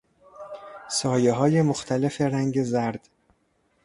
سایههای 0.89 1.61
مختلف 1.61 2.21
رنگ 2.21 2.63
زرد 2.63 3.09